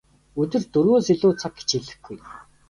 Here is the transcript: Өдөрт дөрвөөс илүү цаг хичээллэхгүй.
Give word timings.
Өдөрт 0.41 0.67
дөрвөөс 0.73 1.07
илүү 1.13 1.31
цаг 1.41 1.53
хичээллэхгүй. 1.57 2.17